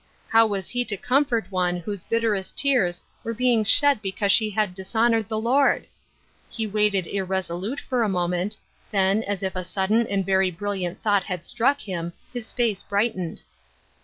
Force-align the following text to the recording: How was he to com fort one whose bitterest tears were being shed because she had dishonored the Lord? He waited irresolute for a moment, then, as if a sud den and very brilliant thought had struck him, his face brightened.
How 0.29 0.47
was 0.47 0.67
he 0.69 0.83
to 0.85 0.97
com 0.97 1.25
fort 1.25 1.51
one 1.51 1.77
whose 1.77 2.03
bitterest 2.03 2.57
tears 2.57 3.03
were 3.23 3.35
being 3.35 3.63
shed 3.63 4.01
because 4.01 4.31
she 4.31 4.49
had 4.49 4.73
dishonored 4.73 5.27
the 5.29 5.39
Lord? 5.39 5.85
He 6.49 6.65
waited 6.65 7.05
irresolute 7.05 7.79
for 7.79 8.01
a 8.01 8.09
moment, 8.09 8.57
then, 8.89 9.21
as 9.21 9.43
if 9.43 9.55
a 9.55 9.63
sud 9.63 9.89
den 9.89 10.07
and 10.07 10.25
very 10.25 10.49
brilliant 10.49 11.03
thought 11.03 11.25
had 11.25 11.45
struck 11.45 11.81
him, 11.81 12.13
his 12.33 12.51
face 12.51 12.81
brightened. 12.81 13.43